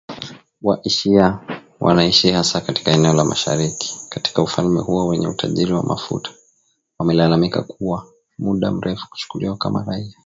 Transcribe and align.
Wa 0.61 0.83
shia 0.89 1.25
ambao 1.27 1.61
wanaishi 1.79 2.31
hasa 2.31 2.61
katika 2.61 2.91
eneo 2.91 3.13
la 3.13 3.23
mashariki 3.25 3.95
katika 4.09 4.41
ufalme 4.41 4.79
huo 4.81 5.07
wenye 5.07 5.27
utajiri 5.27 5.73
wa 5.73 5.83
mafuta, 5.83 6.31
wamelalamika 6.99 7.63
kwa 7.63 8.07
muda 8.37 8.71
mrefu 8.71 9.09
kuchukuliwa 9.09 9.57
kama 9.57 9.83
raia 9.87 10.17